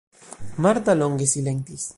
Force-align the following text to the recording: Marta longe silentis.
Marta 0.65 0.95
longe 0.95 1.27
silentis. 1.27 1.89